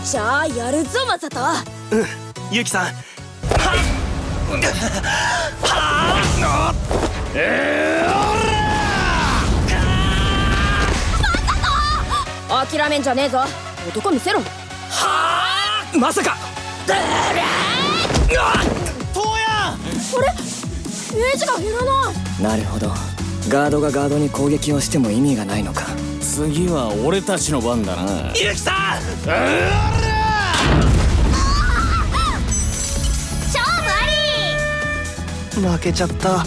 [0.00, 1.38] じゃあやるぞマサト
[1.90, 2.06] うん
[2.50, 2.84] ユキさん。
[2.84, 2.94] はっ
[6.40, 6.74] はっ
[7.34, 8.04] え
[11.22, 13.44] マサト諦めんじゃねえぞ。
[13.88, 14.40] 男見せろ。
[14.40, 14.44] は
[15.94, 16.36] あまさか。
[16.88, 16.92] あ
[17.34, 17.42] れ？
[21.12, 22.14] ゲージが減らない。
[22.42, 22.92] なるほど
[23.48, 25.82] ガードがガードに攻撃をしても意味がないのか。
[26.20, 28.28] 次は俺たちの番だな。
[28.28, 28.74] ユキさん！
[28.74, 29.36] 勝
[33.64, 34.06] 負あ
[35.60, 35.60] り！
[35.60, 36.46] 負けちゃった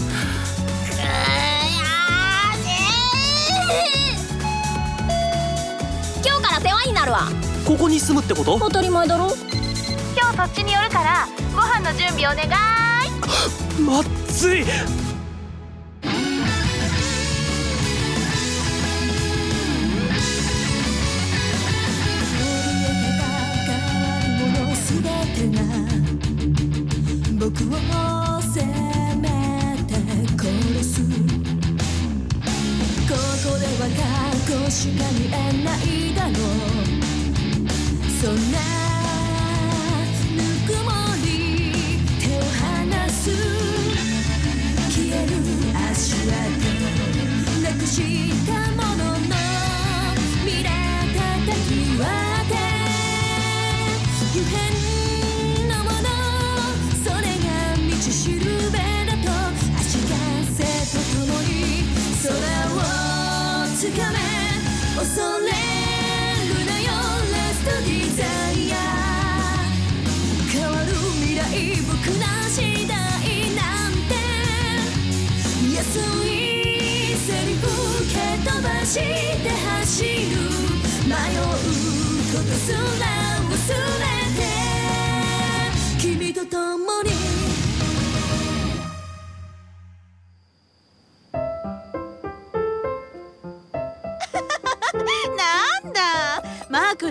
[6.24, 7.28] 今日から世話になるわ。
[7.64, 8.58] ここに住むってこと？
[8.58, 9.36] 当たり前だろ。
[10.16, 12.50] 今日そっちに寄るからご飯の準備お願い。
[13.80, 14.64] まっつい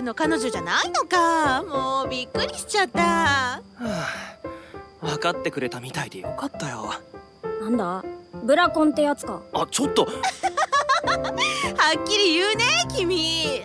[0.06, 1.64] の彼女じゃないのか。
[1.64, 3.00] もうびっくりしちゃった。
[3.02, 3.60] は
[5.02, 6.94] 分かってくれたみたいでよかったよ。
[7.60, 8.04] なんだ？
[8.44, 9.42] ブラコンってやつか。
[9.52, 10.06] あちょっと。
[10.06, 12.64] っきり言うね
[12.96, 13.62] 君。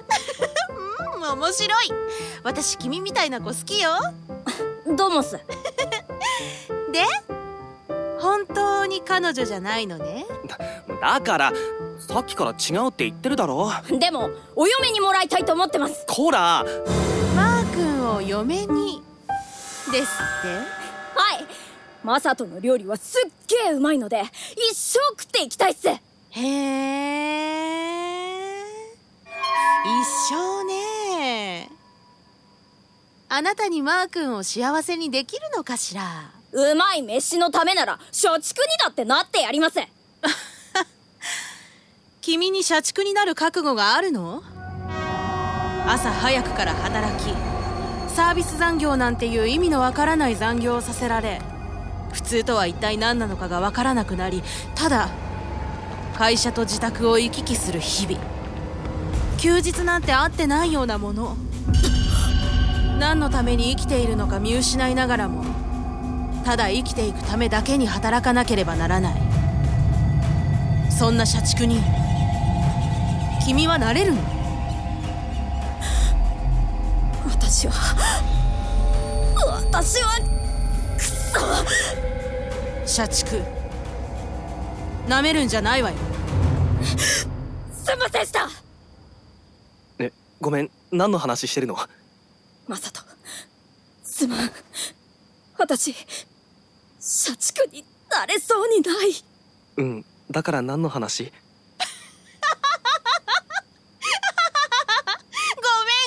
[1.22, 1.92] うん面白い。
[2.44, 3.92] 私君みたいな子好きよ。
[4.98, 5.38] どうもっす。
[6.92, 7.06] で
[8.20, 10.26] 本当に彼女じゃないのね？
[11.02, 11.54] だから
[12.12, 12.54] さっきから違
[12.86, 13.72] うって言ってるだろ。
[13.90, 16.06] でもお嫁にもらいたいと思ってます。
[16.08, 16.66] こら
[17.36, 19.02] マー君を嫁に？
[19.94, 21.48] ですはい。
[22.04, 24.24] マサトの料理はすっげえうまいので
[24.72, 25.88] 一生食っていきたいっす。
[25.90, 26.02] って
[26.32, 27.30] へえ
[29.86, 31.70] 一生ね。
[33.30, 36.30] あなたにマー君を幸せにできるのかしら？
[36.52, 39.80] うまい飯のためなら社畜にだってなってやります
[42.22, 44.44] 君に社畜になる覚悟があるの？
[45.88, 47.34] 朝早くから働き
[48.10, 51.42] サービス残業なんていう意味のわからない残業をさせられ
[52.14, 54.44] 普通とは一体何なのかがわからなくなり
[54.76, 55.10] ただ
[56.16, 58.20] 会社と自宅を行き来する日々。
[59.40, 61.36] 休日なんてあってないようなもの。
[63.00, 65.44] 何のために生きているのか見失いながらも
[66.46, 69.22] ただ生きていくためだけに働かなければならない。
[70.92, 71.82] そんな社畜に
[73.46, 74.22] 君はなれるの？
[77.26, 77.74] 私は
[79.72, 80.20] 私は
[80.98, 81.40] くそ
[82.86, 83.42] 社畜。
[85.08, 85.98] なめるんじゃないわよ。
[86.84, 87.28] す
[87.96, 88.48] んませんした。
[90.00, 90.72] えごめん。
[90.92, 91.76] 何の話してるの？
[92.68, 93.02] マサト
[94.04, 94.52] すまん。
[95.58, 95.96] 私
[97.00, 99.14] 社畜になれそうにない。
[99.78, 100.06] うん。
[100.30, 101.34] だから何の話ごめ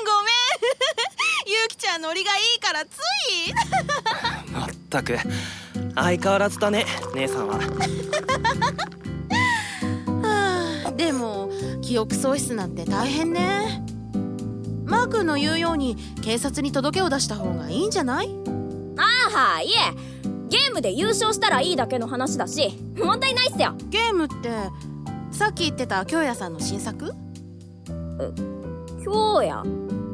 [0.00, 0.34] んごめん
[1.46, 4.52] ゆうきちゃんノリがいいからつい。
[4.52, 5.17] まったく。
[5.94, 6.84] 相変わらずだね
[7.14, 7.55] 姉さんは。
[10.23, 11.50] はあでも
[11.81, 13.82] 記憶喪失なんて大変ね。
[14.84, 18.28] マー君の言うように警察に届けを出した方がいいんじゃない？
[18.99, 19.75] ああいえ。
[20.50, 23.75] ゲームで優勝したらいいだけの話だし問題ないっすよ。
[23.88, 24.50] ゲームって
[25.31, 27.14] さっき言ってた京也さんの新作？
[29.02, 29.64] 今日や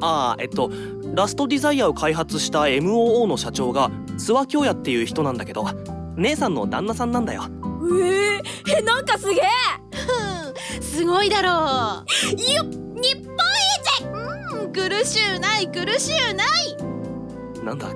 [0.03, 0.71] ああえっと
[1.13, 5.67] ラストディザイアを開発した MOO の社長が諏訪京也っていう人なんだけど
[6.17, 7.45] 姉さんの旦那さんなんだよ。
[8.03, 9.45] えええなんかすげえ！
[10.81, 12.05] すごいだろよ
[12.37, 12.71] 日本
[13.03, 13.17] 一！
[14.05, 17.65] ううんグ苦しゅうない苦しゅうない！
[17.65, 17.89] なんだ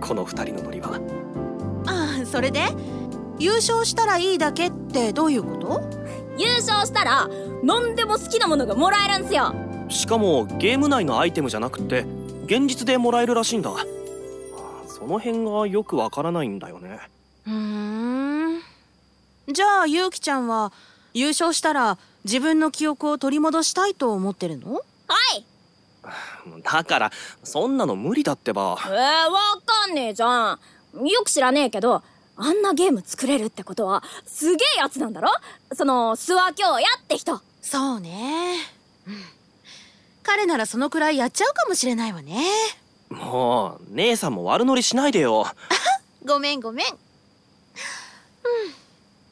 [0.00, 1.00] この二人のノリは。
[1.86, 2.60] ああそれで？
[3.38, 5.80] 優勝したらいいだけってどういうこと？
[6.36, 7.28] 優勝したら
[7.62, 9.54] 何でも好きなものがもらえるんすよ。
[9.88, 12.04] しかもゲーム内のアイテムじゃなくて
[12.50, 13.70] 現実でもらえるらしいんだ。
[14.88, 16.98] その辺がよくわからないんだよね。
[17.46, 18.60] うーん。
[19.52, 20.72] じゃあゆうきちゃんは
[21.14, 24.74] 優勝したら自分の記憶を取り戻したいと思ってるの？
[24.74, 24.80] は
[25.36, 25.44] い。
[26.64, 27.12] だから
[27.44, 28.76] そんなの無理だってば。
[28.84, 30.58] えー、わかんねえじゃん。
[31.06, 32.02] よく知らねえけど
[32.34, 35.30] あんなゲーム作れるってことはすげえやつなんだろ？
[35.72, 37.40] その諏訪京也って人。
[37.62, 38.56] そうね、
[39.06, 39.14] うん、
[40.32, 42.40] 彼ならそのくらいやっちゃうかもしれないわね。
[43.08, 45.44] もう姉さんも悪乗りしないでよ。
[46.24, 46.86] ごめんごめん。
[46.86, 46.96] うん。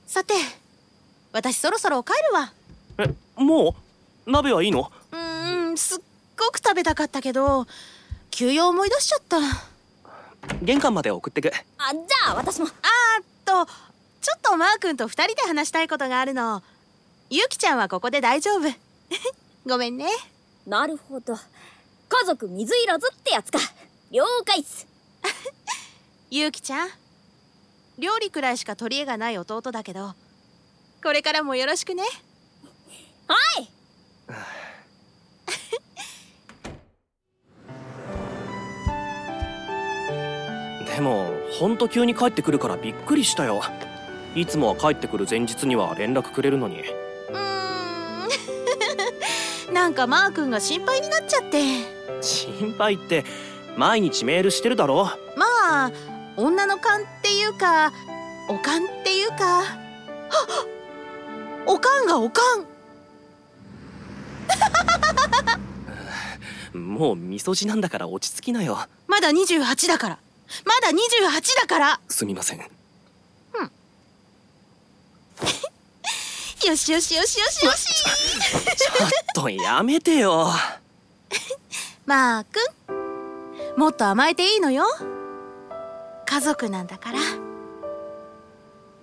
[0.09, 0.35] さて
[1.31, 2.53] 私そろそろ帰るわ。
[2.99, 3.77] えも
[4.27, 4.31] う？
[4.33, 4.91] 鍋はいいの？
[5.13, 6.03] うーんすっ
[6.37, 7.69] ごく食べたかったけど
[8.33, 9.39] 休養思い出しちゃった。
[10.63, 11.53] 玄関まで送ってく。
[11.79, 12.67] あじゃあ私も。
[12.67, 13.67] あーっと
[14.21, 16.65] ちょっとマー君と二人で話したいことがあるの。
[17.31, 18.63] ゆきちゃんはここで大丈夫。
[19.65, 20.09] ごめんね
[20.69, 21.35] なるほど。
[21.35, 21.41] 家
[22.27, 23.59] 族水入らずってやつか。
[24.11, 24.87] 了解っす。
[26.31, 26.91] ゆうきちゃん
[27.99, 30.15] 料理くらいしか取り柄がない弟だけど
[31.03, 32.03] これからもよろしくね。
[33.27, 33.71] はい。
[40.95, 43.63] でもほんと急に帰ってくるからびっくりしたよ。
[44.35, 46.85] いつもは帰ってくる前日には連絡くれるのに
[49.79, 51.63] なんかマー君が心配になっちゃって。
[52.21, 53.25] 心配って
[53.77, 55.05] 毎日メールしてるだろ？
[55.37, 55.47] ま
[55.87, 55.93] あ
[56.37, 57.93] 女の勘っていうか
[58.49, 59.63] おかんっていうか。
[61.65, 62.67] おかんがおかん。
[66.77, 68.81] もうみそじなんだから落ち着きなよ。
[69.07, 70.19] まだ28だから。
[70.65, 72.01] まだ28だから。
[72.09, 72.78] すみません
[76.69, 80.49] よしよしよしよしよしちょっとやめてよ。
[82.05, 82.47] マー
[82.87, 84.85] 君もっと甘えていいのよ。
[86.27, 87.21] 家族なんだから。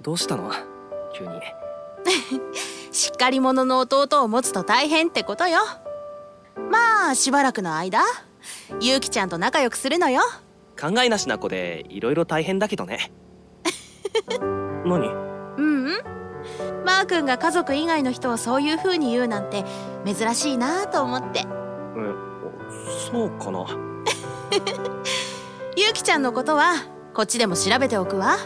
[0.03, 0.51] どうしたの？
[1.17, 1.31] 急に。
[2.93, 5.57] しっかり者の弟を持つと大変ってことよ。
[6.69, 8.03] まあしばらくの間
[8.79, 10.21] ゆうきちゃんと仲良くするのよ。
[10.79, 13.11] 考えなしな子でいろいろ大変だけどね。
[14.85, 15.07] 何？
[15.57, 16.14] うんうん
[16.85, 19.65] マー君が家族以外の人をそういう風に言うなんて
[20.05, 21.39] 珍しいなと思って。
[21.39, 21.45] え
[23.11, 23.65] そうかな。
[25.75, 26.75] ゆうきちゃんのことは
[27.13, 28.37] こっちでも調べておくわ。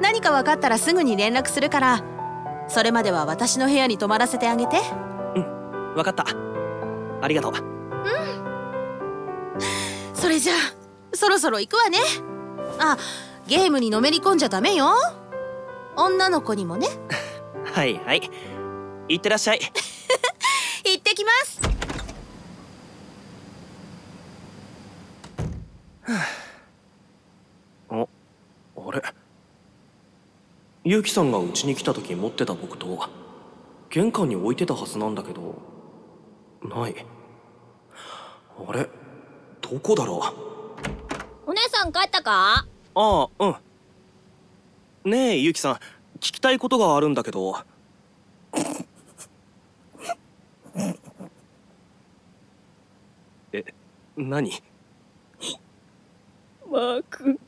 [0.00, 2.04] 何か分かったらすぐに連絡するから
[2.68, 4.78] それまでは私の部屋に泊まらせてあげて。
[5.94, 6.24] わかった。
[7.20, 7.52] ありがとう。
[10.14, 10.56] それじゃあ
[11.16, 11.98] そろそろ行くわね。
[12.78, 12.96] あ
[13.46, 14.94] ゲームにのめり込んじゃダメよ。
[15.96, 16.88] 女の子にもね
[17.74, 18.30] はいはい。
[19.08, 19.58] いってらっしゃい。
[20.86, 21.60] 行ってきます。
[27.88, 28.06] あ
[28.76, 29.02] あれ？
[30.84, 33.08] ゆうきさんがうちに来た時持ってた木刀
[33.90, 35.56] 玄関に置いてたはずなんだけど
[36.62, 36.94] ない。
[38.68, 38.88] あれ？
[39.60, 40.32] どこだろ
[41.46, 41.50] う？
[41.50, 42.66] お姉さん帰ったか？
[42.94, 45.10] ああうん。
[45.10, 45.78] ねえゆうきさん
[46.24, 47.54] 聞きたいことがあるんだけど。
[53.52, 53.62] え
[54.16, 54.50] 何？
[56.66, 57.38] マー君も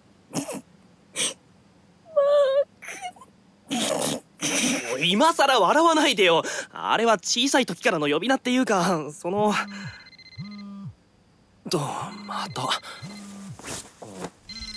[4.97, 6.43] う今さら笑わないでよ。
[6.71, 9.55] あれは小さい時からの呼び名っていうかその。
[11.71, 11.79] と
[12.27, 12.69] また。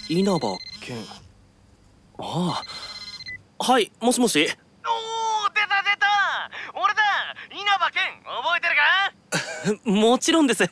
[0.08, 0.96] 稲葉健。
[2.18, 2.89] ああ
[3.60, 4.40] はいもしもし？
[4.40, 6.08] おお出た出た。
[6.80, 7.02] 俺だ。
[7.52, 8.76] 稲葉健覚えてる
[9.84, 9.92] か？
[10.12, 10.64] もちろんです。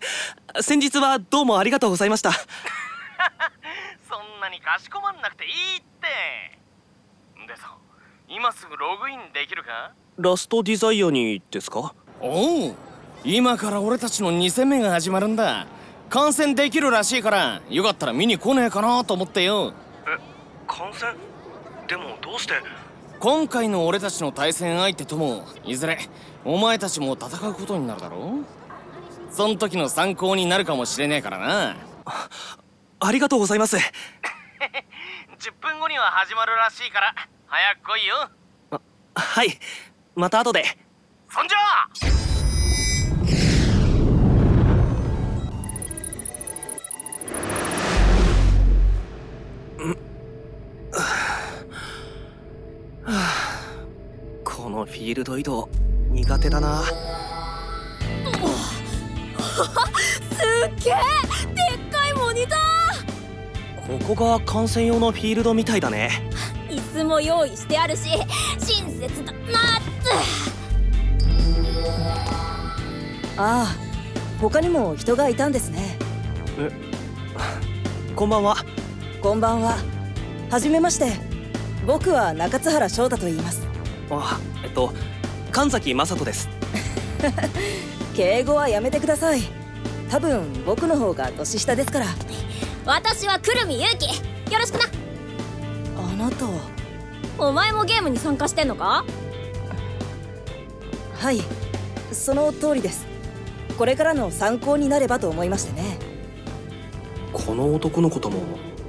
[0.61, 2.31] 先日はどうもありがとうございました。
[4.09, 6.07] そんなにかしこまんなくていいって。
[7.47, 7.75] でさ
[8.29, 9.91] 今すぐログインできるか？
[10.17, 11.93] ラストデザイアにですか？
[12.21, 12.75] おう
[13.25, 15.67] 今から俺たちの2戦目が始まるんだ。
[16.09, 19.73] 観戦できるらしいからよかったら見に来ねえかなと思ってよ。
[20.07, 20.17] え
[20.65, 21.13] 観戦？
[21.87, 22.53] でもどうして？
[23.19, 25.97] 今回の俺たちの対戦相手ともいずれ
[26.45, 29.33] お前たちも戦うことになるだろう？
[29.33, 31.75] そん時の参考になるかもしれねえからな。
[32.05, 32.29] あ
[32.99, 33.77] ありがとうございます。
[35.39, 37.15] 10分後には始まるらしいから
[37.47, 38.29] 早く来いよ。
[39.15, 39.59] はい。
[40.15, 40.63] また後で。
[41.29, 41.57] そんじゃ！
[49.79, 49.97] うん。
[53.07, 53.63] あ。
[54.95, 55.69] ィールド移動
[56.11, 56.83] 苦手だな。
[56.83, 56.95] すっ
[60.83, 60.93] げえ
[61.53, 62.57] でっかいモニタ
[63.87, 66.29] ここが観戦用のフィールドみたいだね。
[66.69, 69.49] ー椅子も用意してあるし親切だなって。
[73.37, 73.75] ああ
[74.41, 75.97] 他にも人がいたんですね。
[78.15, 78.57] こんばんは。
[79.21, 79.77] こんばんは。
[80.49, 81.26] はじめまして
[81.87, 83.65] 僕は中津原翔太と言います。
[84.11, 84.91] あえっと
[85.51, 86.49] 神崎雅人です。
[88.13, 89.41] 敬語はやめてください。
[90.09, 92.07] 多分僕の方が年下ですから。
[92.85, 93.87] 私はくるみゆよ
[94.59, 94.85] ろしくな。
[95.97, 96.45] あなた。
[96.45, 96.51] は
[97.37, 99.05] お前もゲームに参加してんのか？
[101.17, 101.41] はい。
[102.11, 103.05] その通りです。
[103.77, 105.97] これからの参考になればと思いましてね。
[107.31, 108.41] この男の子とも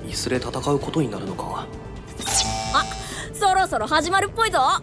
[0.08, 1.68] いずれ戦うことになるのか
[3.68, 4.58] そろそろ始まるっぽいぞ。
[4.60, 4.82] あ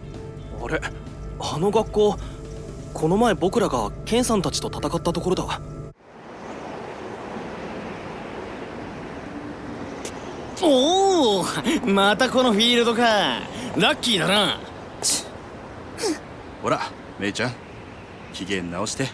[0.68, 0.80] れ
[1.40, 2.16] あの学校
[2.94, 5.60] この前僕らがケンさんたちと戦ったところだ。
[10.62, 11.44] おお
[11.84, 13.02] またこのフィールドか。
[13.76, 14.58] ラッキーだな。
[16.62, 16.80] ほら
[17.18, 17.52] メイちゃん。
[18.32, 19.08] 機嫌直して。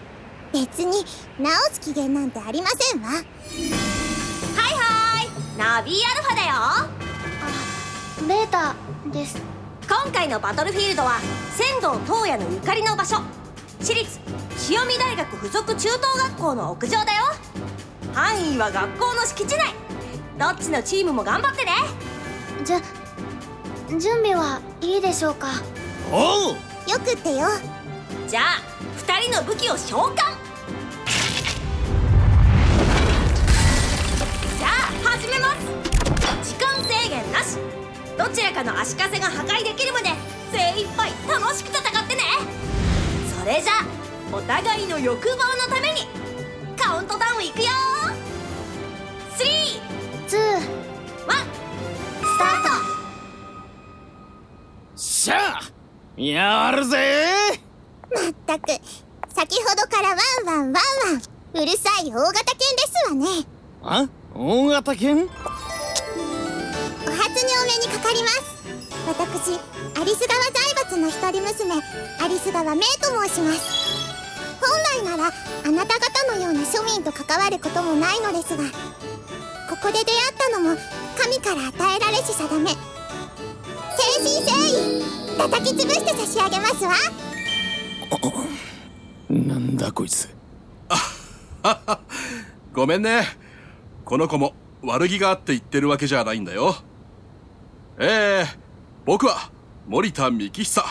[0.52, 1.04] 別に
[1.40, 3.08] 直す機嫌なんてありませんわ。
[3.08, 3.22] はい
[4.76, 8.28] はいナビアルファだよ。
[8.28, 8.76] ベータ
[9.10, 9.51] です
[9.94, 11.20] 今回のバトルフィールドは
[11.54, 13.18] 仙道東野のゆかりの場所。
[13.78, 14.20] 私立
[14.56, 15.98] 潮見大学附属中等
[16.30, 17.24] 学校の屋上だよ。
[18.14, 19.74] 範囲は学校の敷地内。
[20.38, 21.72] どっちのチームも頑張ってね。
[22.64, 22.80] じゃ
[23.90, 25.48] 準備はいいでしょうか？
[26.10, 26.56] おおよ
[27.04, 27.48] くってよ。
[28.26, 28.44] じゃあ
[28.96, 30.14] 2人の武器を召喚。
[34.58, 34.70] じゃあ
[35.10, 35.54] 始めま
[36.42, 36.48] す。
[36.48, 37.58] 時間制限なし
[38.22, 40.10] どちらかの足かせが破壊できるまで
[40.52, 42.22] 精一杯楽しく戦ってね。
[43.36, 43.72] それじゃ
[44.32, 46.06] お互いの欲望のために
[46.78, 47.64] カウントダウンいくよ
[49.36, 50.66] 321ツース
[51.26, 52.68] タート。
[54.96, 55.60] しゃあ
[56.16, 57.58] やるぜ。
[58.14, 58.68] まったく
[59.34, 60.80] 先ほどからワンワンワンワ
[61.18, 61.60] ン。
[61.60, 63.26] うるさい大型犬ですわね。
[63.82, 64.08] あ？
[64.32, 65.28] 大型犬？
[67.42, 68.62] お初にお目にかかります。
[69.08, 69.58] 私
[70.00, 71.74] アリス川財閥の一人娘
[72.22, 73.82] アリス川メイと申します。
[74.60, 75.32] 本来なら
[75.66, 78.62] あなた方のような庶民と関わることもないのですが
[79.68, 80.76] ここで出会ったのも
[81.18, 82.70] 神から与えられし定め。
[82.70, 82.78] 誠
[84.22, 84.56] 心誠
[85.34, 86.92] 意叩き潰して差し上げますわ。
[89.28, 90.28] なんだこいつ。
[92.72, 93.26] ごめんね。
[94.04, 96.76] この子も悪気があって言ってるわけじゃないんだよ
[97.98, 98.58] ええ
[99.04, 99.50] 僕は
[99.86, 100.82] 森田幹久。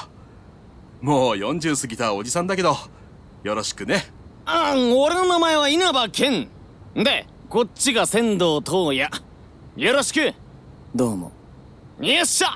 [1.01, 2.75] もう40過ぎたおじさんだけど
[3.43, 4.05] よろしくね。
[4.45, 6.49] あ俺の名前は稲葉健。
[6.93, 9.09] でこっちが仙道東野
[9.77, 10.33] よろしく。
[10.93, 11.31] どうも。
[11.99, 12.49] よっしゃ。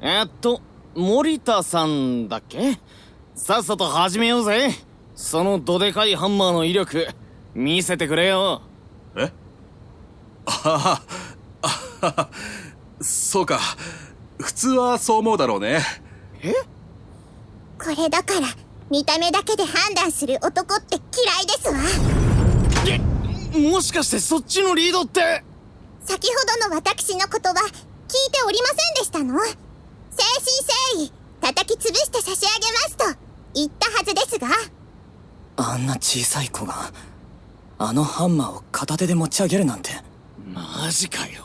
[0.00, 0.60] えっと
[0.94, 2.78] 森田さんだっけ？
[3.34, 4.70] さっさと始めようぜ。
[5.14, 7.06] そのどでかいハンマーの威力
[7.54, 8.62] 見せてくれよ。
[9.16, 9.30] え？
[10.46, 10.78] あは
[12.00, 12.30] は
[13.04, 13.60] そうか。
[14.38, 15.80] 普通はそう思うだろうね。
[17.78, 18.48] これだから
[18.90, 21.74] 見た目だけで判断する男って嫌いですわ。
[23.70, 25.44] もしかしてそっちのリードって？
[26.02, 29.34] 先ほどの私の言葉聞いておりませんでしたの？
[29.34, 29.52] 誠
[30.40, 30.64] 心
[30.96, 33.04] 誠意叩き潰して差し上げますと
[33.54, 34.48] 言ったはずですが。
[35.56, 36.90] あんな小さい子が
[37.78, 39.90] あのハンマーを片手で持ち上げるなんて。
[40.46, 41.43] マジかよ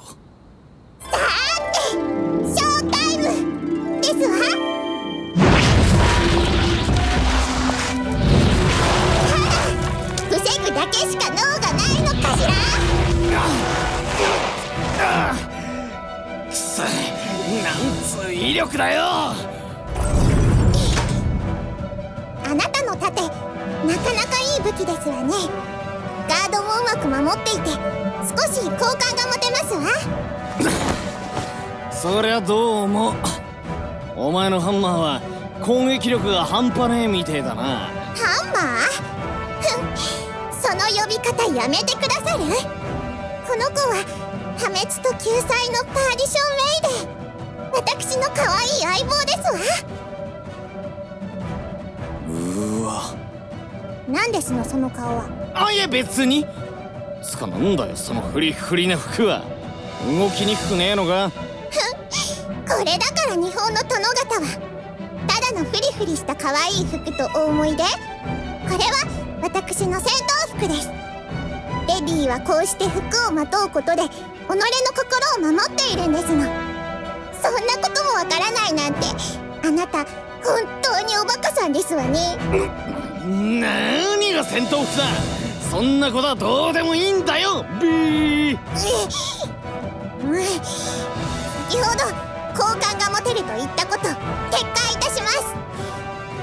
[26.27, 27.69] ガードもうまく守っていて
[28.21, 30.98] 少し好感が持てますわ。
[32.01, 33.13] そりゃどうも。
[34.15, 35.21] お前のハンマーは
[35.61, 37.61] 攻撃力が半端ねえみてえだな。
[37.61, 38.87] ハンマー？
[39.59, 40.55] ふん。
[40.61, 42.45] その呼び方やめてくださる？
[43.45, 44.05] この子は
[44.57, 47.75] 破滅と救済のパーディションメイデ。
[47.75, 49.59] 私の可愛い相棒ですわ。
[52.29, 53.13] うーわ。
[54.07, 55.25] 何ですのその顔は？
[55.53, 56.47] あいや別に。
[57.21, 59.43] つかなんだよそのフリフリな服は。
[60.07, 61.29] 動きにくくねえのか
[61.69, 64.47] これだから日本の殿方は
[65.27, 67.89] ただのフリフリした可愛い服とお思い出こ
[68.69, 70.89] れは私の戦闘服です。
[71.87, 74.09] レディーはこうして服をまとうことで己
[74.47, 74.55] の
[74.93, 76.43] 心を守っているんですの。
[77.41, 79.07] そんなこともわからないなんて
[79.63, 80.05] あなた
[80.43, 82.37] 本当におバカさんですわね。
[83.25, 85.03] 何が戦闘服だ。
[85.71, 87.65] そんなことはどうでもいいんだよ。
[87.79, 88.59] ビー。
[90.23, 91.18] うん
[91.69, 91.99] 先ほど
[92.57, 95.53] 好感が持てると言ったこと撤回いたします。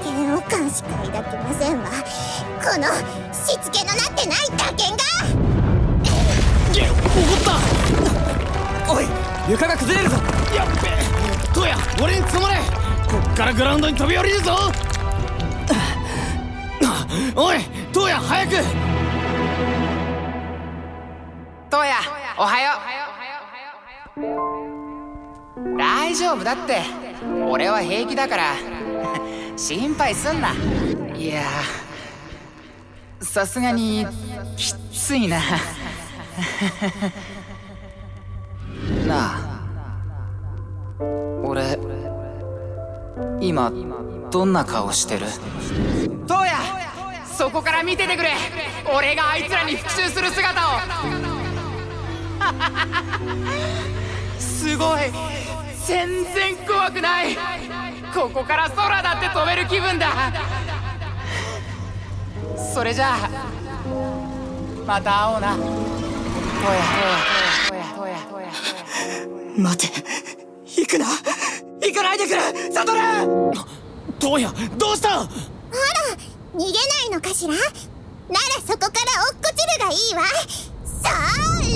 [0.01, 1.89] 嫌悪感しか抱きませんわ。
[2.63, 2.87] この
[3.33, 5.03] しつけのなってない打剣が。
[6.71, 6.79] 怒
[7.35, 8.93] った。
[8.93, 9.05] おい
[9.49, 10.15] 床が崩れるぞ。
[10.55, 10.93] やっべえ。
[11.53, 12.55] トヤ俺につまれ。
[13.05, 14.55] こっからグラウンドに飛び降りるぞ。
[17.35, 17.57] おい
[17.91, 18.51] トヤ早く。
[21.69, 21.95] トヤ
[22.37, 22.71] おはよ
[23.03, 23.06] う
[26.07, 26.79] 大丈夫だって。
[27.49, 28.53] 俺は平気だから。
[29.59, 30.53] 心配すんな。
[31.13, 31.43] いや
[33.21, 34.07] さすがに
[34.55, 35.41] きついな。
[39.05, 39.67] なあ
[41.43, 41.77] 俺
[43.41, 43.69] 今
[44.31, 45.25] どんな顔してる？
[46.25, 46.55] トヤ
[47.25, 48.31] そこから見ててくれ。
[48.95, 50.79] 俺があいつらに復讐する姿を。
[54.39, 55.01] すごい
[55.87, 57.37] 全然怖くない。
[58.13, 60.33] ここから空だって飛べる気分だ。
[62.73, 63.29] それじゃあ
[64.85, 65.55] また会おうな。
[65.55, 65.61] ト
[66.73, 66.81] ヤ
[67.69, 68.51] トヤトヤトヤトヤ
[69.57, 70.03] 待て。
[70.65, 71.05] 行くな。
[71.81, 72.41] 行かないでくれ
[72.73, 72.99] サトル
[74.19, 75.19] トヤどうした？
[75.19, 75.29] ほら
[76.53, 76.69] 逃げな
[77.05, 77.53] いのかしら？
[77.53, 77.63] なら
[78.59, 80.23] そこから落っこちるがいいわ。
[80.83, 81.07] そ
[81.61, 81.67] れ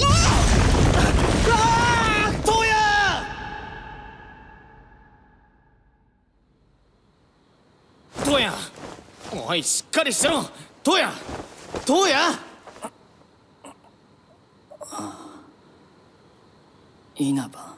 [9.52, 10.46] おいしっかりしろ。
[10.82, 11.12] トヤ
[11.86, 12.30] トヤ。
[17.18, 17.76] 稲葉。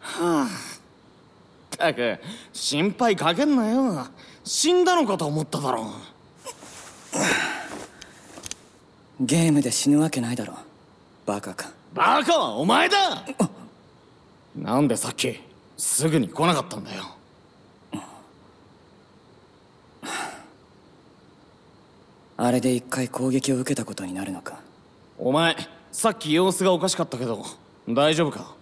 [0.00, 2.18] はあったく
[2.52, 4.08] 心配かけんなよ。
[4.42, 5.92] 死んだのかと思っただろ
[9.20, 10.54] ゲームで死ぬわけないだろ
[11.24, 11.70] バカか。
[11.94, 13.24] バカはお前だ。
[14.56, 15.40] なんでさっき
[15.76, 17.17] すぐに来なかったんだよ
[22.48, 24.62] あれで一回攻撃を受けたことになるのか？
[25.18, 25.54] お前
[25.92, 27.44] さっき様子がおかしかったけど
[27.86, 28.54] 大丈夫か？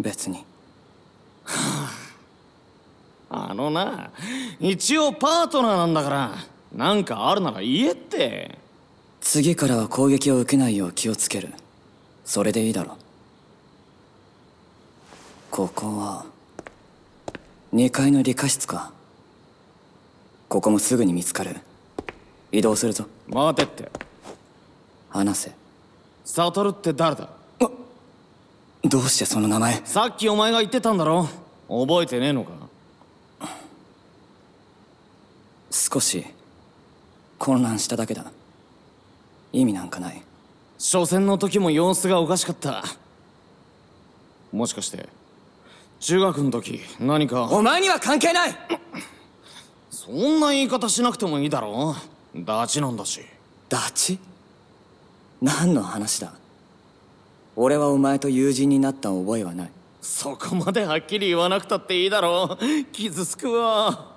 [0.00, 0.44] 別に。
[3.30, 3.54] あ。
[3.54, 4.10] のな
[4.58, 6.34] 一応パートナーなんだから
[6.74, 8.58] なんかあるなら言えって。
[9.20, 11.54] 次からは攻撃を受けないよう気をつける。
[12.24, 12.96] それでいいだろ。
[15.52, 16.26] ここは
[17.72, 18.92] 2階の理科室か。
[20.48, 21.60] ここもすぐに見つかる
[22.50, 23.06] 移動するぞ。
[23.28, 23.90] 待てって。
[25.10, 25.52] 話せ。
[26.24, 27.28] サトルって誰だ？
[28.84, 29.82] どうしてその名前？
[29.84, 31.28] さっきお前が言ってたんだろ？
[31.68, 32.52] 覚えてねえのか？
[35.70, 36.24] 少し
[37.38, 38.30] 混乱しただけだ。
[39.52, 40.22] 意味なんかない。
[40.78, 42.84] 初戦の時も様子がおかしかった。
[44.52, 45.08] もしかして
[46.00, 47.44] 中学の時何か？
[47.44, 48.56] お前には関係ない！
[49.90, 51.96] そんな言い方しなくてもいいだろ
[52.44, 53.20] ダチなんだし。
[53.68, 54.18] ダチ？
[55.40, 56.32] 何の話だ？
[57.56, 59.70] 俺はお前と友人になった覚えはない。
[60.00, 62.58] そこまではっきり言わなくたっていいだろ
[62.92, 64.14] 傷つくわ。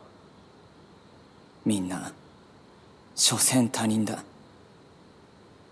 [1.65, 2.11] みんな
[3.15, 4.23] 所詮他人だ。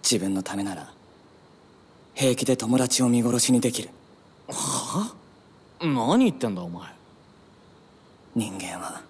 [0.03, 0.91] 自分のためなら
[2.15, 3.89] 平気で友達を見殺しにできる。
[4.47, 5.13] は？
[5.79, 6.87] 何言ってんだお前。
[8.35, 9.01] 人間は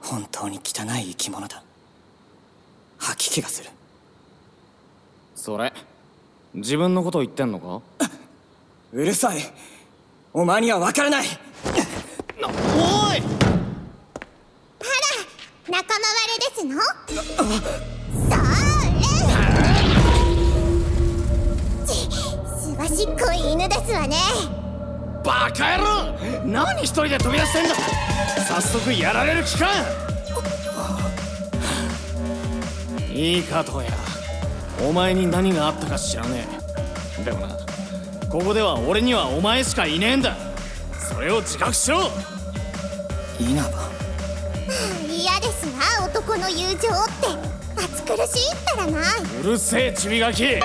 [0.00, 1.62] 本当に汚い生き物だ
[2.98, 3.70] 吐き気がする。
[5.34, 5.72] それ
[6.54, 7.80] 自分のこと言ってんのか？
[8.92, 9.40] うるさい。
[10.32, 11.26] お前には分からない。
[12.42, 12.48] お
[13.14, 13.22] い！
[15.70, 16.80] 仲間割れですの？
[18.26, 18.36] そ
[19.02, 19.06] れ。
[21.86, 21.90] ち
[22.60, 24.16] すばしっこい犬ですわね。
[25.24, 26.44] バカ野郎！
[26.46, 27.74] 何一人で飛び出してんだ？
[28.44, 29.68] 早速やられる気か
[33.18, 33.88] いいかトヤ
[34.88, 36.46] お前に何があったか知らね
[37.18, 37.24] え。
[37.24, 37.56] でもな。
[38.30, 40.36] ここでは俺にはお前しかいねえんだ。
[40.96, 42.12] それを自覚しろ。
[43.40, 43.90] 稲葉
[45.08, 45.66] 嫌です
[46.00, 46.86] わ男の友情って。
[47.76, 49.00] 暑苦しいったらな。
[49.40, 50.36] うるせえちびがき。
[50.36, 50.60] ちびか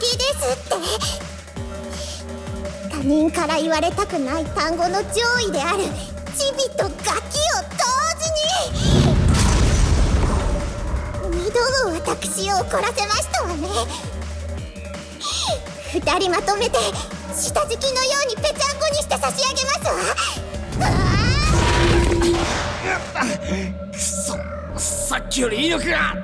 [0.00, 0.56] きですっ
[2.88, 2.98] て。
[3.02, 5.84] 試人から言われたくない単語の上位である
[6.34, 7.20] チビとガ
[11.58, 13.68] キを同時に二度も私を怒らせましたわね
[15.92, 16.78] 二人まとめて
[17.34, 19.88] 下敷きのようにぺちゃんこにして差し上げます
[20.78, 20.94] わ
[23.92, 24.38] くそ
[24.78, 26.14] さっきより威力が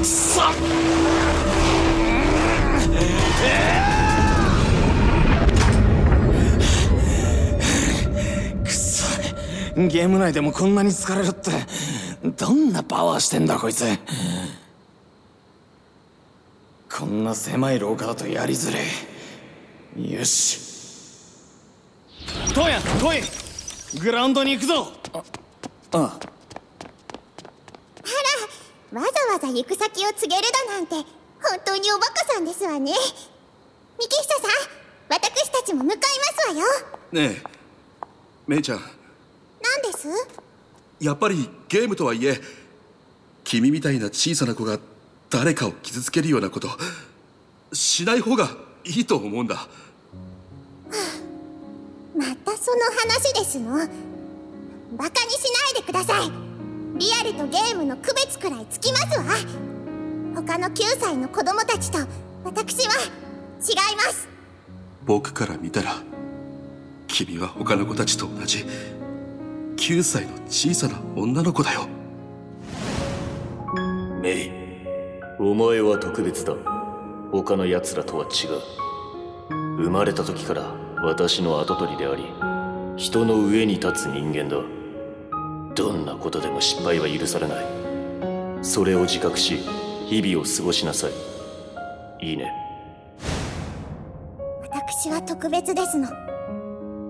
[0.00, 0.40] くそ
[8.64, 9.06] くそ
[9.76, 11.85] ゲーム内でもこんなに疲れるって。
[12.32, 13.84] どんなパワーしてんだこいつ。
[16.90, 18.80] こんな狭い廊下だとやりづれ
[19.96, 20.16] え。
[20.16, 20.58] よし。
[22.54, 24.92] トヤ来いグラウンドに行くぞ。
[25.12, 25.18] あ
[25.92, 26.18] あわ
[28.92, 28.98] ざ
[29.32, 31.04] わざ行く先を告げるだなんて本
[31.64, 32.92] 当におバカさんですわね。
[33.98, 34.50] 幹久さん
[35.08, 36.06] 私たちも向かいま
[36.42, 36.66] すわよ。
[37.12, 37.50] ねえ
[38.46, 38.80] メイちゃん。
[38.80, 40.08] 何です？
[41.00, 42.40] やっぱりゲームとはいえ
[43.44, 44.78] 君みたいな小さな子が
[45.30, 46.68] 誰かを傷つけるようなこと
[47.72, 48.48] しない方が
[48.84, 49.54] いいと思うんだ。
[52.16, 52.80] またその
[53.10, 53.76] 話ですの？
[54.96, 55.42] バカにし
[55.74, 56.30] ないでください。
[56.98, 59.24] リアルとゲームの区別くらいつきますわ。
[60.34, 61.98] 他の9歳の子供たちと
[62.44, 62.94] 私は
[63.60, 64.28] 違います。
[65.04, 65.96] 僕から見たら
[67.06, 68.64] 君は他の子たちと同じ
[69.76, 71.86] 9歳の小さな女の子だよ。
[74.20, 74.50] メイ
[75.38, 76.54] お前は特別だ。
[77.30, 79.82] 他の奴らとは違う。
[79.84, 82.24] 生まれた時から私の跡取りであり
[82.96, 84.56] 人の上に立つ人間だ。
[85.74, 88.64] どんなことでも失敗は許されない。
[88.64, 89.58] それを自覚し
[90.06, 91.08] 日々を過ごしなさ
[92.20, 92.26] い。
[92.26, 92.50] いいね。
[94.62, 96.08] 私は特別ですの。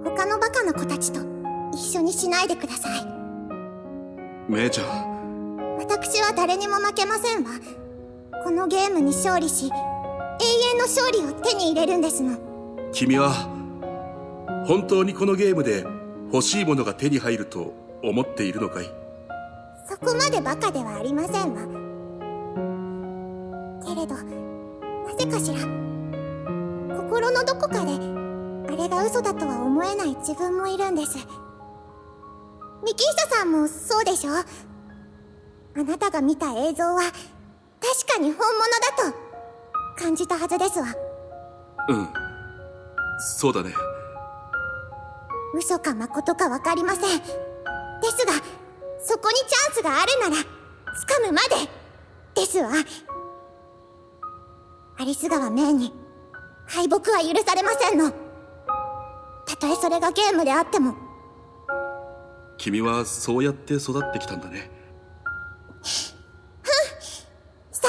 [0.04, 1.35] 他のバカな子たちと
[1.76, 3.04] 一緒にしないでください。
[4.48, 5.76] メイちゃん。
[5.76, 7.50] 私は誰にも負けませんわ。
[8.42, 12.38] このゲームに勝利し永遠の勝利を手に入れるんですの。
[12.92, 13.30] 君は
[14.66, 15.84] 本当にこのゲームで
[16.32, 18.86] 欲しいものが手に入ると思っているのかい？
[19.86, 21.60] そこまでバカではありませんわ。
[23.84, 25.60] けれどなぜかしら
[26.96, 27.92] 心のどこかで
[28.72, 31.18] あれが嘘だとは思えない自分もいるんです
[32.86, 34.44] 幹久さんもそうでしょあ
[35.74, 38.64] なたが見た映像は確かに本物
[39.10, 40.86] だと感じたはずですわ。
[41.88, 42.08] うん。
[43.18, 43.74] そうだね。
[45.52, 47.00] 嘘か誠か分かりません。
[47.00, 48.34] ですが
[49.02, 52.70] そこにチャンスがあるなら掴むまでですわ。
[54.98, 55.92] アリス川メイに
[56.66, 58.12] 敗北は許されませんの。
[59.44, 61.05] たとえそれがゲームであっても
[62.58, 64.70] 君はそうやって育ってきたんだね。
[67.70, 67.88] さあ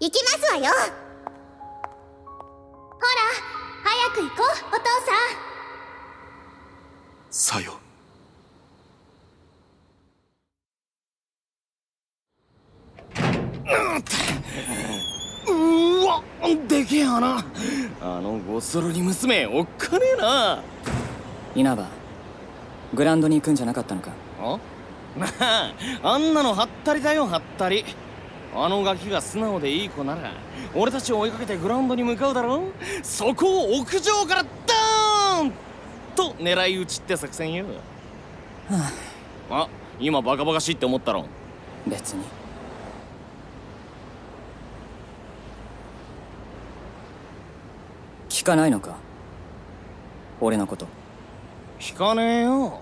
[0.00, 0.64] 行きますわよ。
[0.64, 0.70] ほ
[3.00, 3.06] ら
[3.84, 5.14] 早く行こうお父さん。
[7.30, 7.78] さよ。
[15.48, 16.22] うわ
[16.68, 17.38] でけえ穴
[18.00, 20.60] あのゴスロリ娘おっかねえな。
[21.54, 21.86] 稲葉
[22.94, 24.10] グラウンドに行くんじゃなかったのか？
[24.40, 24.58] あ
[25.18, 27.84] なああんなのハったりだよハったり。
[28.54, 30.30] あのガキが素直でいい子なら
[30.74, 32.64] 俺たちを追いかけてグラウンドに向かうだろ
[33.02, 35.52] そこを屋上からダーン
[36.14, 37.64] と狙い撃ちって作戦よ。
[39.50, 41.24] あ今バカバカしいって思ったろ。
[41.86, 42.22] 別に。
[48.28, 48.96] 聞かないのか？
[50.42, 50.86] 俺のこと
[51.82, 52.80] 聞かねえよ。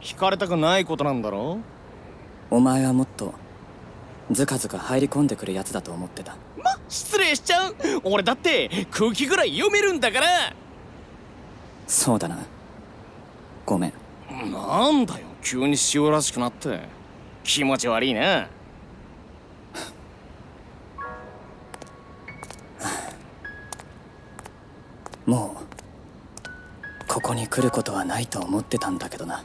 [0.00, 1.58] 聞かれたくないことなんだろ？
[2.48, 3.34] お前はもっと
[4.30, 6.36] ずかずか入り込んでくるやつだと思ってた。
[6.56, 7.74] ま失礼しちゃう。
[8.04, 10.54] 俺だって空気ぐらい読めるんだから。
[11.88, 12.38] そうだな。
[13.66, 13.92] ごめん。
[14.52, 15.26] なんだよ。
[15.42, 16.82] 急に塩らしくなって。
[17.42, 18.48] 気持ち悪いな
[27.30, 29.44] ここに来ることはないと思ってたんだけどな。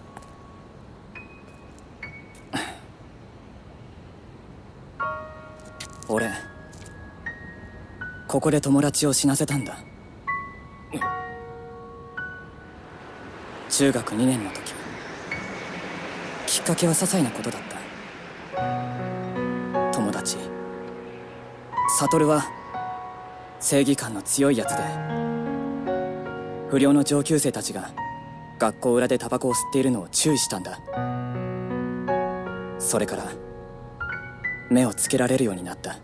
[6.08, 6.32] 俺
[8.28, 9.78] ここで友達を死なせたんだ。
[13.70, 14.74] 中学2年の時
[16.48, 17.62] きっかけは些細なことだっ
[18.56, 19.92] た。
[19.94, 20.38] 友達。
[22.00, 22.48] 悟は
[23.60, 25.35] 正義感の強いやつで
[26.76, 27.92] 不良の上級生たちが
[28.60, 30.78] 学校裏でタバコを吸っているのを注意したんだ。
[32.80, 33.32] それから
[34.70, 35.96] 目をつけられるようになった。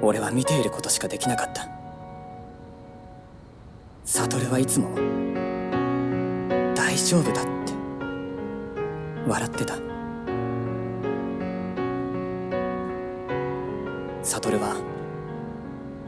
[0.00, 1.68] 俺は見ていることしかできなかった。
[4.04, 4.94] 悟はいつも
[6.76, 7.72] 大丈夫だって
[9.26, 9.74] 笑ってた。
[14.22, 14.80] 悟は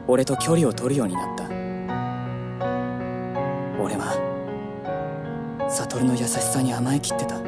[0.07, 1.56] 俺と距離を取るようになった。
[3.87, 4.11] 俺は
[5.69, 7.37] 悟の優しさに甘えきってた。
[7.37, 7.39] あ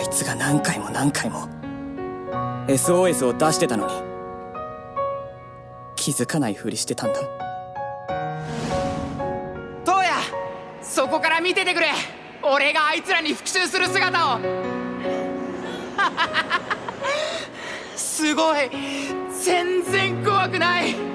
[0.00, 1.46] いつが何回も何回も
[2.68, 3.92] SOS を出してたのに
[5.94, 7.20] 気づかないふりしてたんだ。
[9.84, 10.12] トウヤ
[10.80, 11.88] そこから見ててくれ。
[12.42, 14.38] 俺があいつらに復讐する姿を。
[17.94, 18.70] すごい。
[19.44, 21.11] 全然怖くない。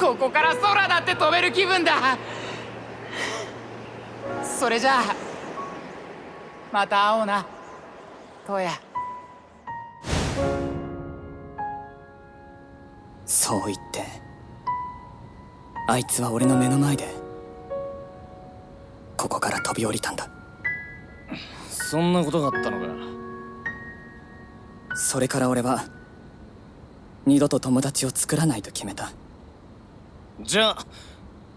[0.00, 2.16] ここから空だって飛べる気分だ。
[4.42, 5.14] それじゃあ
[6.72, 7.46] また会おうな。
[8.46, 8.72] トウヤ。
[13.26, 14.04] そう言って
[15.86, 17.14] あいつは俺の目の前で
[19.16, 20.28] ここから飛び降りたんだ。
[21.68, 22.86] そんなことがあったのか。
[24.96, 25.84] それから俺は
[27.26, 29.12] 二度と友達を作らないと決めた
[30.42, 30.86] じゃあ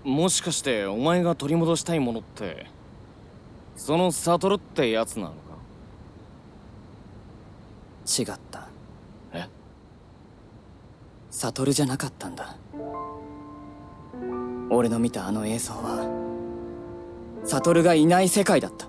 [0.04, 2.66] もしかしてお前が取り戻したいものって
[3.76, 5.36] その悟ってやつなのか？
[8.06, 8.68] 違った。
[9.34, 9.48] え？
[11.32, 12.58] 悟じゃなかったんだ。
[14.70, 16.08] 俺の見たあの映像は
[17.46, 18.88] 悟がいない世界だった。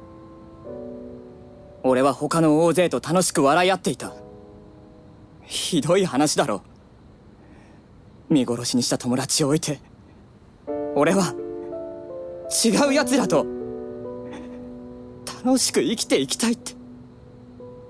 [1.83, 4.13] 俺は他の大勢と楽しく笑い合っていた。
[5.43, 6.63] ひどい話だろ
[8.29, 9.81] 見殺しにした友達を置いて
[10.95, 11.35] 俺は
[12.65, 13.47] 違う奴らと
[15.45, 16.73] 楽しく生きていきたいって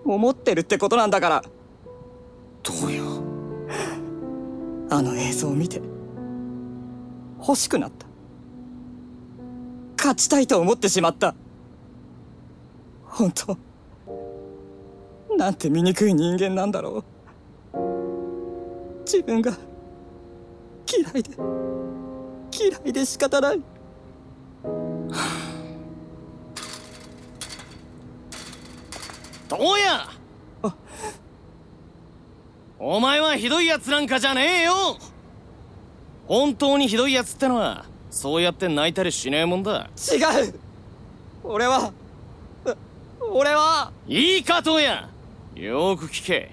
[0.04, 1.44] 思ってるってことなんだから。
[2.62, 3.02] どうや
[4.90, 5.82] あの映像を見て
[7.38, 8.06] 欲しくなった。
[9.98, 11.34] 勝ちたいと思ってしまった。
[13.04, 13.56] 本当
[15.36, 17.04] なんて醜い人間なんだろ
[17.74, 17.80] う。
[19.04, 19.52] 自分が
[21.12, 21.36] 嫌いで
[22.52, 23.60] 嫌いで仕方ない。
[29.48, 30.08] どうや
[32.78, 34.72] お前はひどいやつなんかじゃねえよ！
[36.26, 39.90] 本当にひどいやつってのはそうやって泣いたりしねえもんだ。
[39.96, 40.16] 違
[40.48, 40.54] う。
[41.44, 41.92] 俺は
[43.20, 43.92] 俺は。
[44.08, 45.08] いいかとや
[45.54, 46.52] よく聞け。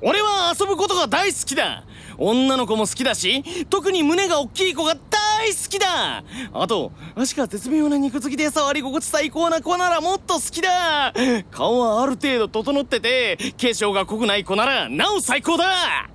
[0.00, 1.84] 俺は遊ぶことが大好きだ
[2.18, 6.24] 女の子も好きだし特に胸が大きい子が大好きだ。
[6.52, 11.14] あと足が絶妙な肉付きで触り心地最高な子ならもっと好きだ。
[11.50, 16.10] 顔はある程度整ってて化粧が濃くない子ならなお最高だ。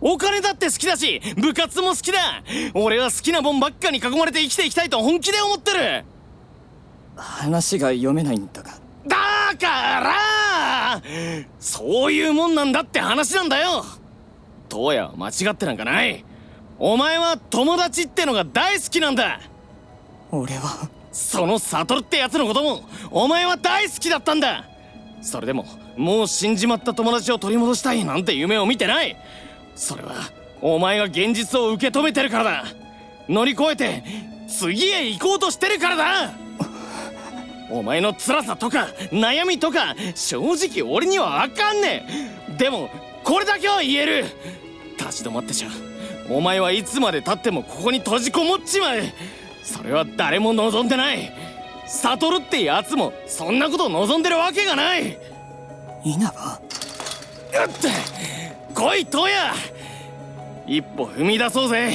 [0.00, 2.18] お金だって好きだし部活も好きだ。
[2.74, 6.04] 俺は好きなもんばっかに囲まれて生きていきたいと本気で思ってる。
[7.16, 8.70] 話が読めないんだが。
[9.06, 9.16] だ
[9.58, 9.66] か
[10.00, 10.14] ら
[11.58, 13.84] そういうもんなんだって話なんだよ。
[14.68, 16.24] どうや間違ってなんかない。
[16.78, 19.40] お前は友達ってのが大好きなんだ。
[20.30, 20.88] 俺は。
[21.10, 24.64] その悟ってやつのこともお前は大好きだったんだ。
[25.20, 29.16] それでももう死んじまった友達を取り戻したいなんて夢を見てない。
[29.74, 30.14] それは
[30.60, 32.64] お前が現実を受け止めてるからだ。
[33.28, 34.04] 乗り越えて
[34.48, 36.32] 次へ行こうとしてるからだ
[37.70, 42.06] お前の辛さとか悩みとか正直俺には分かんね
[42.50, 42.88] えでも
[43.24, 44.24] これだけは言える。
[44.98, 45.68] 立ち止まってちゃ。
[46.30, 48.98] お前はいつまでたってもここに閉じこもっちまう
[49.62, 51.32] それは誰も望んでない。
[51.86, 55.18] 悟ってやつもそんなこと望んでるわけがない。
[56.04, 56.26] 稲？
[56.26, 57.88] 葉うって
[58.74, 59.54] 来いトヤ
[60.66, 61.92] 一歩踏み出そうぜ。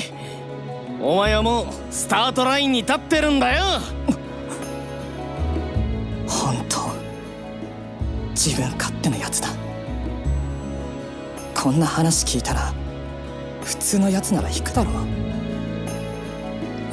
[1.00, 3.64] お前はもうスタートラインに立ってるんだよ
[8.46, 9.48] 自分勝手なやつだ。
[11.56, 12.74] こんな話聞いたら
[13.64, 14.96] 普通のやつなら引くだろう。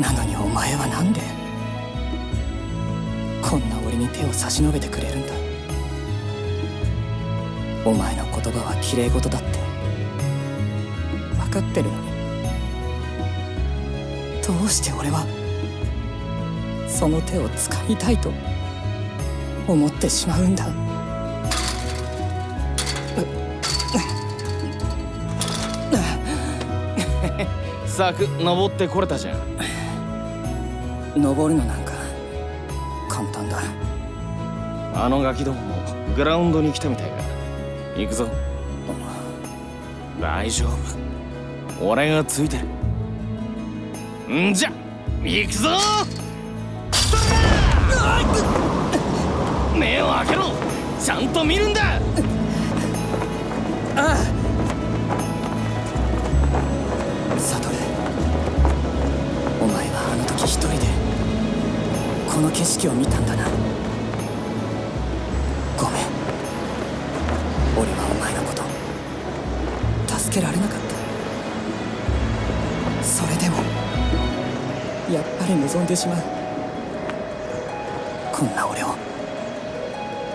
[0.00, 1.20] なのにお前はなんで
[3.42, 5.32] こんな俺に手を差し伸べてくれるんだ。
[7.84, 9.58] お前の言葉は綺麗事だって。
[11.36, 12.10] 分かってるのに。
[14.46, 15.26] どうして俺は
[16.86, 18.30] その手を掴みたいと
[19.66, 20.79] 思ってしまうんだ。
[28.00, 29.38] 柵登ってこれたじゃん。
[31.22, 31.92] 登るのなんか
[33.10, 33.58] 簡単だ。
[34.94, 35.76] あのガキどもも
[36.16, 37.16] グラウンドに来たみたいだ。
[37.98, 38.26] 行くぞ。
[40.18, 40.66] 大丈
[41.78, 41.84] 夫。
[41.86, 42.64] 俺がついてる。
[44.50, 44.72] んじゃ
[45.22, 45.68] 行くぞ。
[49.76, 50.44] 目を開けろ。
[50.98, 51.82] ちゃんと見るんだ。
[53.96, 54.39] ああ
[60.50, 60.78] 一人で
[62.28, 63.44] この景色を見たんだな。
[65.78, 66.02] ごめん。
[67.78, 68.64] 俺はお前のこと
[70.18, 70.80] 助けられなかっ
[72.98, 73.04] た。
[73.04, 73.58] それでも
[75.08, 76.22] やっぱり望んでしまう。
[78.32, 78.88] こんな俺を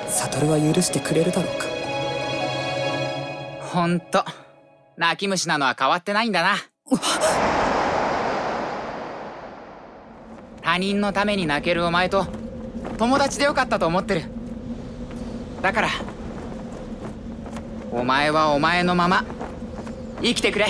[0.07, 1.65] サトルは許してくれるだろうか。
[3.67, 4.23] ほんと。
[4.95, 6.55] 泣き虫なのは変わってないんだな
[10.75, 12.27] 他人のために泣けるお前と
[12.97, 14.23] 友達でよかったと思ってる。
[15.61, 15.87] だから
[17.93, 19.23] お前はお前のまま
[20.21, 20.65] 生きてくれ。
[20.65, 20.67] あ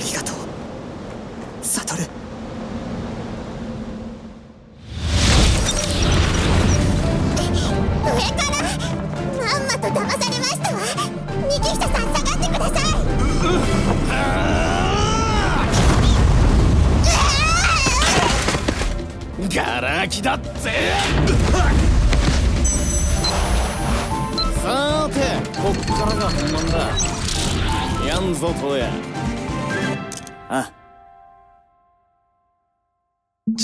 [0.00, 0.33] りがとう。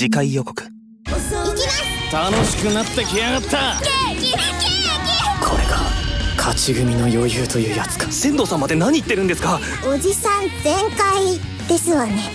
[0.01, 0.63] 次回予告。
[2.11, 3.75] 楽しくなってきやがった！
[5.47, 5.77] これが
[6.39, 8.11] 勝ち組の余裕というやつか。
[8.11, 9.61] 仙道さんまで何言ってるんですか？
[9.87, 12.31] おじさん全開ですわね。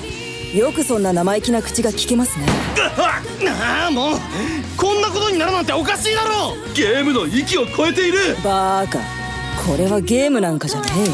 [0.56, 2.46] よくそんな生意気な口が聞けますね。
[3.50, 4.20] ああもう
[4.78, 8.38] こんなことになるなんておかしいだろゲームの域を超えている！
[8.44, 9.00] バーカ。
[9.68, 11.12] これはゲームなんかじゃねえよ